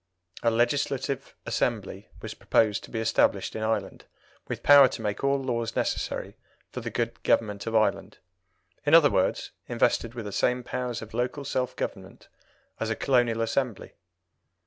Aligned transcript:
A 0.41 0.49
Legislative 0.49 1.35
Assembly 1.45 2.09
was 2.23 2.33
proposed 2.33 2.83
to 2.83 2.89
be 2.89 2.99
established 2.99 3.55
in 3.55 3.61
Ireland 3.61 4.05
with 4.47 4.63
power 4.63 4.87
to 4.87 5.01
make 5.03 5.23
all 5.23 5.37
laws 5.39 5.75
necessary 5.75 6.35
for 6.71 6.81
the 6.81 6.89
good 6.89 7.21
government 7.21 7.67
of 7.67 7.75
Ireland 7.75 8.17
in 8.83 8.95
other 8.95 9.11
words, 9.11 9.51
invested 9.67 10.15
with 10.15 10.25
the 10.25 10.31
same 10.31 10.63
powers 10.63 11.03
of 11.03 11.13
local 11.13 11.45
self 11.45 11.75
government 11.75 12.29
as 12.79 12.89
a 12.89 12.95
colonial 12.95 13.41
Assembly. 13.41 13.91